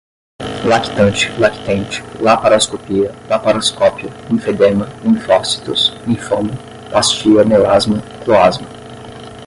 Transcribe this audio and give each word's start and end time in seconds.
lactante, 0.65 1.29
lactente, 1.37 2.01
laparoscopia, 2.19 3.13
laparoscópio, 3.29 4.09
linfedema, 4.31 4.87
linfócitos, 5.03 5.93
linfoma, 6.07 6.55
pastia, 6.91 7.43
melasma, 7.45 8.01
cloasma 8.25 8.65